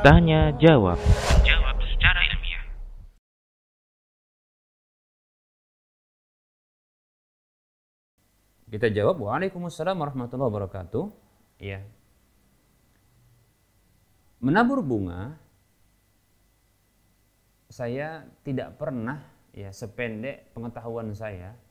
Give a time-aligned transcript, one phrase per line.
[0.00, 0.96] Tanya jawab.
[1.44, 2.64] Jawab secara ilmiah.
[8.72, 11.04] Kita jawab, Waalaikumsalam warahmatullahi wabarakatuh.
[11.60, 11.84] Ya.
[14.40, 15.36] Menabur bunga,
[17.68, 21.69] saya tidak pernah ya sependek pengetahuan saya ya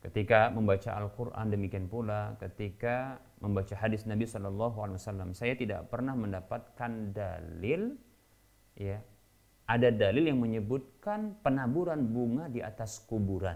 [0.00, 6.16] ketika membaca Al-Quran demikian pula ketika membaca hadis Nabi Shallallahu Alaihi Wasallam saya tidak pernah
[6.16, 8.00] mendapatkan dalil
[8.80, 9.04] ya
[9.70, 13.54] ada dalil yang menyebutkan penaburan bunga di atas kuburan.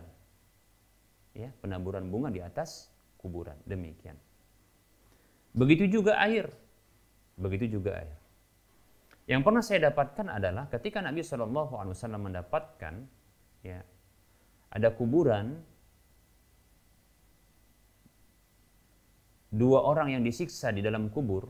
[1.35, 4.15] Ya penaburan bunga di atas kuburan demikian.
[5.51, 6.47] Begitu juga air.
[7.35, 8.15] Begitu juga air.
[9.27, 12.95] Yang pernah saya dapatkan adalah ketika Nabi Shallallahu Alaihi Wasallam mendapatkan
[13.67, 13.83] ya
[14.71, 15.59] ada kuburan
[19.55, 21.47] dua orang yang disiksa di dalam kubur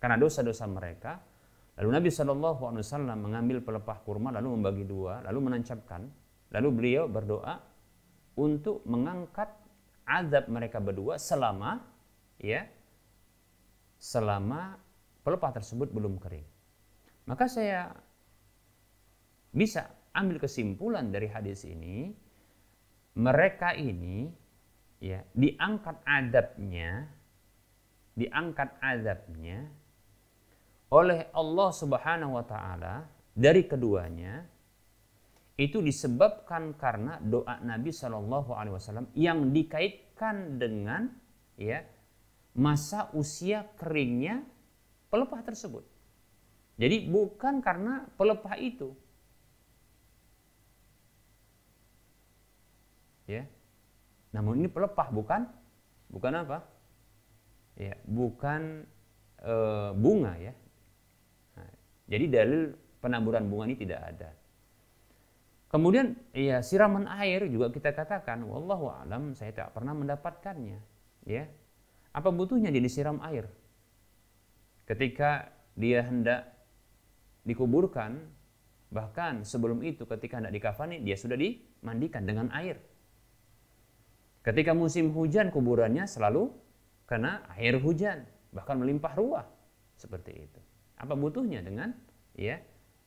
[0.00, 1.20] karena dosa-dosa mereka.
[1.78, 6.10] Lalu Nabi Wasallam mengambil pelepah kurma lalu membagi dua lalu menancapkan
[6.50, 7.54] lalu beliau berdoa
[8.34, 9.46] untuk mengangkat
[10.02, 11.78] azab mereka berdua selama
[12.42, 12.66] ya
[13.98, 14.78] selama
[15.22, 16.46] pelepah tersebut belum kering.
[17.28, 17.92] Maka saya
[19.52, 22.14] bisa ambil kesimpulan dari hadis ini,
[23.18, 24.32] mereka ini
[24.98, 27.06] ya diangkat adabnya,
[28.18, 29.70] diangkat adabnya
[30.88, 33.04] oleh Allah Subhanahu wa taala
[33.36, 34.42] dari keduanya
[35.58, 41.10] itu disebabkan karena doa Nabi Shallallahu alaihi wasallam yang dikaitkan dengan
[41.58, 41.82] ya
[42.54, 44.46] masa usia keringnya
[45.10, 45.84] pelepah tersebut.
[46.78, 48.94] Jadi bukan karena pelepah itu.
[53.26, 53.44] Ya.
[54.32, 55.48] Namun ini pelepah bukan
[56.12, 56.58] bukan apa?
[57.78, 58.84] Ya, bukan
[59.38, 59.54] e,
[59.94, 60.52] bunga ya.
[61.54, 61.70] Nah,
[62.10, 62.62] jadi dalil
[62.98, 64.30] penaburan bunga ini tidak ada.
[65.68, 70.80] Kemudian ya siraman air juga kita katakan wallahu alam saya tidak pernah mendapatkannya,
[71.28, 71.44] ya.
[72.16, 73.46] Apa butuhnya dia disiram air?
[74.88, 76.56] Ketika dia hendak
[77.44, 78.16] dikuburkan,
[78.88, 82.80] bahkan sebelum itu ketika hendak dikafani, dia sudah dimandikan dengan air.
[84.42, 86.48] Ketika musim hujan kuburannya selalu
[87.04, 89.46] kena air hujan, bahkan melimpah ruah
[89.98, 90.60] seperti itu.
[90.98, 91.94] Apa butuhnya dengan
[92.38, 92.58] ya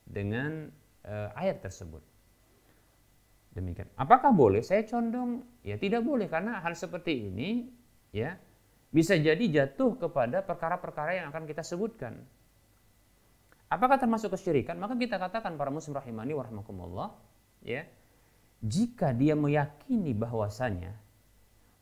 [0.05, 0.69] dengan
[1.01, 2.03] e, air tersebut?
[3.51, 3.89] Demikian.
[3.99, 4.63] Apakah boleh?
[4.63, 7.67] Saya condong ya tidak boleh karena hal seperti ini
[8.15, 8.39] ya
[8.91, 12.19] bisa jadi jatuh kepada perkara-perkara yang akan kita sebutkan.
[13.71, 14.75] Apakah termasuk kesyirikan?
[14.75, 17.15] Maka kita katakan para muslim rahimani warahmatullah,
[17.63, 17.87] ya.
[18.59, 20.91] Jika dia meyakini bahwasanya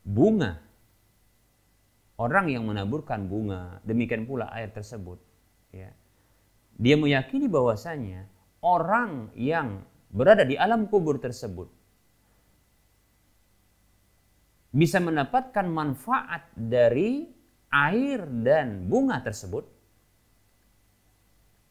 [0.04, 0.60] bunga.
[2.20, 5.16] Orang yang menaburkan bunga, demikian pula air tersebut,
[5.72, 5.88] ya.
[6.76, 8.28] Dia meyakini bahwasanya
[8.60, 11.68] orang yang berada di alam kubur tersebut
[14.70, 17.26] bisa mendapatkan manfaat dari
[17.70, 19.66] air dan bunga tersebut.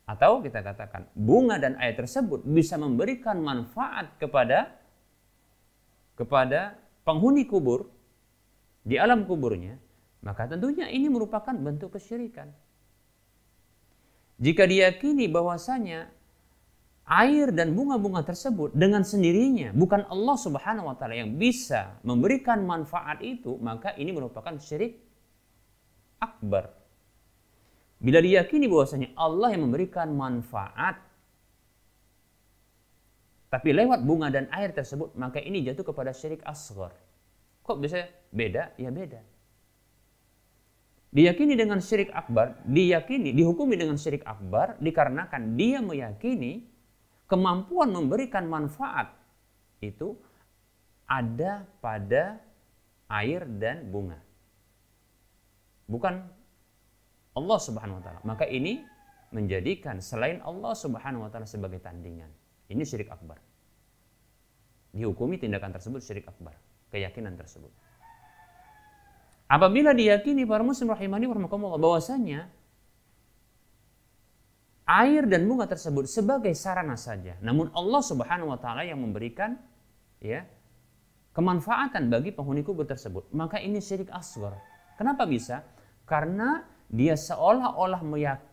[0.10, 4.74] Atau kita katakan bunga dan air tersebut bisa memberikan manfaat kepada
[6.18, 6.76] kepada
[7.06, 7.88] penghuni kubur
[8.84, 9.80] di alam kuburnya
[10.20, 12.52] maka tentunya ini merupakan bentuk kesyirikan
[14.40, 16.08] jika diyakini bahwasanya
[17.10, 23.20] air dan bunga-bunga tersebut dengan sendirinya bukan Allah Subhanahu wa taala yang bisa memberikan manfaat
[23.26, 25.02] itu, maka ini merupakan syirik
[26.22, 26.70] akbar.
[28.00, 31.02] Bila diyakini bahwasanya Allah yang memberikan manfaat
[33.50, 36.94] tapi lewat bunga dan air tersebut, maka ini jatuh kepada syirik asghar.
[37.70, 38.74] Kok bisa beda?
[38.82, 39.22] Ya beda.
[41.14, 46.66] Diyakini dengan syirik akbar, diyakini, dihukumi dengan syirik akbar dikarenakan dia meyakini
[47.30, 49.14] kemampuan memberikan manfaat
[49.86, 50.18] itu
[51.06, 52.42] ada pada
[53.10, 54.18] air dan bunga.
[55.90, 56.26] Bukan
[57.34, 58.22] Allah Subhanahu wa taala.
[58.22, 58.82] Maka ini
[59.34, 62.30] menjadikan selain Allah Subhanahu wa taala sebagai tandingan.
[62.70, 63.42] Ini syirik akbar.
[64.94, 66.54] Dihukumi tindakan tersebut syirik akbar,
[66.90, 67.72] keyakinan tersebut.
[69.50, 72.54] Apabila diyakini para muslim rahimani warahmatullah bahwasanya
[74.86, 77.38] air dan bunga tersebut sebagai sarana saja.
[77.42, 79.58] Namun Allah Subhanahu wa taala yang memberikan
[80.22, 80.46] ya
[81.34, 83.30] kemanfaatan bagi penghuni kubur tersebut.
[83.34, 84.58] Maka ini syirik asghar.
[84.98, 85.62] Kenapa bisa?
[86.10, 88.02] Karena dia seolah-olah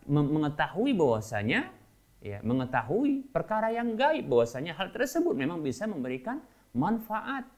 [0.09, 1.73] mengetahui bahwasanya
[2.21, 6.45] ya mengetahui perkara yang gaib bahwasanya hal tersebut memang bisa memberikan
[6.77, 7.49] manfaat.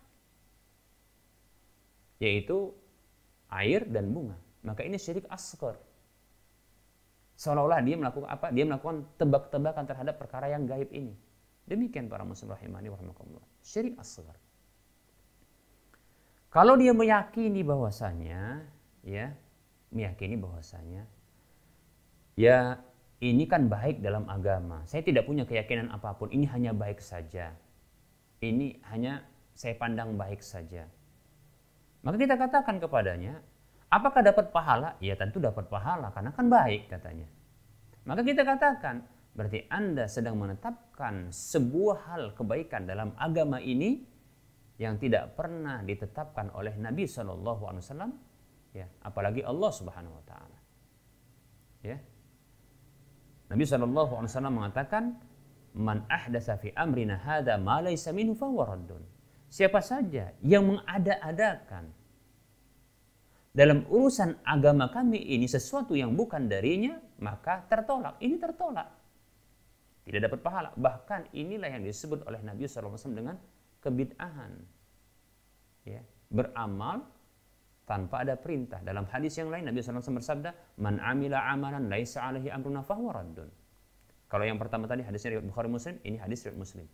[2.19, 2.75] Yaitu
[3.51, 4.37] air dan bunga.
[4.63, 5.79] Maka ini syirik asghar.
[7.39, 8.51] Seolah-olah dia melakukan apa?
[8.51, 11.15] Dia melakukan tebak-tebakan terhadap perkara yang gaib ini.
[11.71, 13.45] Demikian para muslim rahimani warahmatullah.
[13.63, 14.35] Syirik asghar.
[16.51, 18.67] Kalau dia meyakini bahwasanya
[19.05, 19.37] ya,
[19.93, 21.05] meyakini bahwasanya
[22.41, 22.81] ya
[23.19, 24.87] ini kan baik dalam agama.
[24.87, 27.51] Saya tidak punya keyakinan apa pun, ini hanya baik saja.
[28.39, 29.27] Ini hanya
[29.59, 30.87] saya pandang baik saja.
[32.03, 33.43] Maka kita katakan kepadanya,
[33.91, 34.95] apakah dapat pahala?
[35.03, 37.27] Ya tentu dapat pahala karena kan baik katanya.
[38.07, 39.05] Maka kita katakan,
[39.37, 44.01] berarti Anda sedang menetapkan sebuah hal kebaikan dalam agama ini
[44.79, 48.13] yang tidak pernah ditetapkan oleh Nabi Shallallahu Alaihi Wasallam,
[48.73, 50.59] ya, apalagi Allah Subhanahu Wa Taala.
[51.83, 51.99] Ya,
[53.51, 55.05] Nabi Shallallahu Alaihi Wasallam mengatakan,
[55.75, 58.77] man ahdasa fi amrina hada ma laysa minhu fahuwa.
[59.49, 61.89] Siapa saja yang mengada-adakan
[63.59, 68.21] dalam urusan agama kami ini sesuatu yang bukan darinya, maka tertolak.
[68.23, 68.87] Ini tertolak.
[70.07, 70.71] Tidak dapat pahala.
[70.79, 73.35] Bahkan inilah yang disebut oleh Nabi SAW dengan
[73.83, 74.53] kebid'ahan.
[75.89, 77.09] Ya, beramal
[77.89, 78.79] tanpa ada perintah.
[78.85, 83.49] Dalam hadis yang lain Nabi SAW bersabda, "Man amila amalan laisa alaihi amruna fahuwa raddun."
[84.29, 86.87] Kalau yang pertama tadi hadisnya riwayat Bukhari Muslim, ini hadis riwayat Muslim.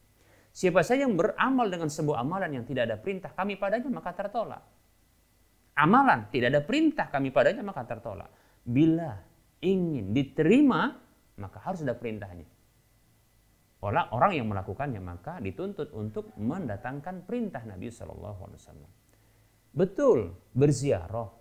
[0.55, 4.63] Siapa saja yang beramal dengan sebuah amalan yang tidak ada perintah kami padanya maka tertolak.
[5.75, 8.31] Amalan tidak ada perintah kami padanya maka tertolak.
[8.63, 9.19] Bila
[9.59, 10.95] ingin diterima
[11.43, 12.47] maka harus ada perintahnya.
[13.83, 18.91] Olah orang yang melakukannya maka dituntut untuk mendatangkan perintah Nabi Shallallahu Alaihi Wasallam.
[19.75, 21.35] Betul berziarah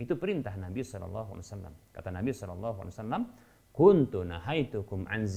[0.00, 1.74] itu perintah Nabi Shallallahu Alaihi Wasallam.
[1.92, 3.22] Kata Nabi Shallallahu Alaihi Wasallam,
[3.76, 5.28] kuntu nahaitukum an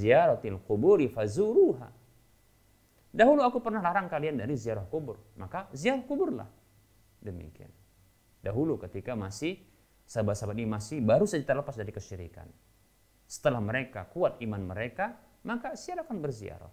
[0.63, 1.98] kuburi fazuruha.
[3.09, 6.49] Dahulu aku pernah larang kalian dari ziarah kubur, maka ziarah kuburlah.
[7.19, 7.73] Demikian.
[8.39, 9.59] Dahulu ketika masih
[10.05, 12.47] sahabat-sahabat ini masih baru saja terlepas dari kesyirikan.
[13.29, 16.71] Setelah mereka kuat iman mereka, maka silakan berziarah.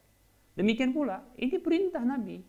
[0.57, 2.41] Demikian pula, ini perintah Nabi.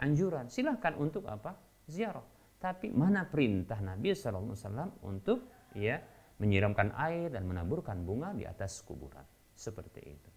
[0.00, 1.52] Anjuran, silahkan untuk apa?
[1.84, 2.24] Ziarah.
[2.58, 6.00] Tapi mana perintah Nabi SAW untuk ya
[6.40, 9.26] menyiramkan air dan menaburkan bunga di atas kuburan.
[9.52, 10.30] Seperti itu.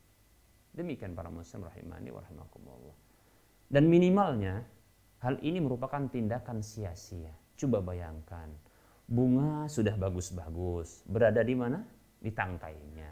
[0.71, 2.97] Demikian para muslim rahimani wa rahimakumullah.
[3.68, 4.63] Dan minimalnya
[5.19, 7.31] hal ini merupakan tindakan sia-sia.
[7.59, 8.50] Coba bayangkan,
[9.06, 11.83] bunga sudah bagus-bagus, berada di mana?
[12.23, 13.12] Di tangkainya.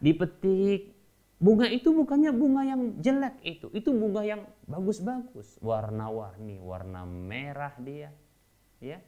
[0.00, 0.96] Dipetik,
[1.36, 8.10] bunga itu bukannya bunga yang jelek itu, itu bunga yang bagus-bagus, warna-warni, warna merah dia,
[8.80, 8.98] ya.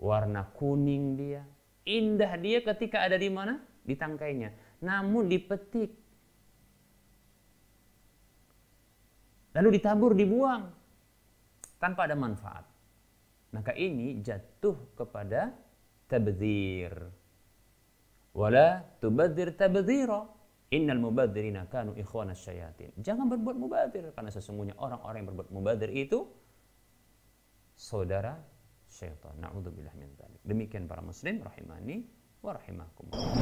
[0.00, 1.44] Warna kuning dia,
[1.84, 3.60] indah dia ketika ada di mana?
[3.84, 4.50] Di tangkainya.
[4.80, 5.99] Namun dipetik.
[9.56, 10.70] Lalu ditabur, dibuang.
[11.80, 12.64] Tanpa ada manfaat.
[13.50, 15.50] Maka ini jatuh kepada
[16.06, 16.94] tabdzir.
[18.30, 20.38] Wala tubadzir tabdzira.
[20.70, 22.94] Innal mubadzirina kanu ikhwana syayatin.
[23.02, 26.30] Jangan berbuat mubadir karena sesungguhnya orang-orang yang berbuat mubadir itu
[27.74, 28.38] saudara
[28.86, 29.34] syaitan.
[29.42, 30.38] Na'udzubillah min dzalik.
[30.46, 32.06] Demikian para muslim rahimani
[32.38, 33.34] wa rahimakumullah.